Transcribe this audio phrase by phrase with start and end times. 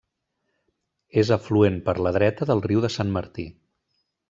[1.23, 3.47] És afluent per la dreta del Riu de Sant Martí.